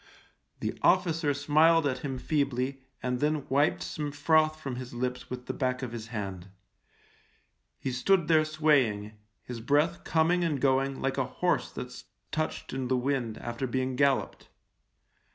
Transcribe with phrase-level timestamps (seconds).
[0.61, 5.45] The officer smiled at him feebly and then wiped some froth from his lips with
[5.45, 6.49] the back of his hand.
[7.77, 9.11] He stood there swaying,
[9.43, 13.95] his breath coming and going like a horse that's touched in the wind after being
[13.95, 14.47] gal loped.